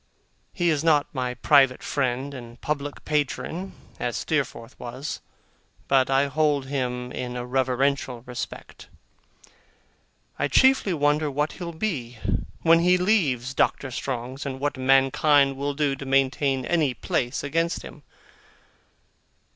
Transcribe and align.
He 0.51 0.69
is 0.71 0.83
not 0.83 1.13
my 1.13 1.35
private 1.35 1.83
friend 1.83 2.33
and 2.33 2.59
public 2.59 3.05
patron, 3.05 3.73
as 3.99 4.17
Steerforth 4.17 4.79
was, 4.79 5.21
but 5.87 6.09
I 6.09 6.25
hold 6.25 6.65
him 6.65 7.11
in 7.11 7.35
a 7.35 7.45
reverential 7.45 8.23
respect. 8.25 8.89
I 10.39 10.47
chiefly 10.47 10.95
wonder 10.95 11.29
what 11.29 11.51
he'll 11.51 11.71
be, 11.71 12.17
when 12.63 12.79
he 12.79 12.97
leaves 12.97 13.53
Doctor 13.53 13.91
Strong's, 13.91 14.43
and 14.43 14.59
what 14.59 14.75
mankind 14.75 15.55
will 15.55 15.75
do 15.75 15.95
to 15.95 16.05
maintain 16.07 16.65
any 16.65 16.95
place 16.95 17.43
against 17.43 17.83
him. 17.83 18.01